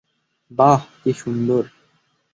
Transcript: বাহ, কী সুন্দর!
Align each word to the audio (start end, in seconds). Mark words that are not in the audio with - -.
বাহ, 0.51 0.79
কী 1.01 1.11
সুন্দর! 1.13 1.63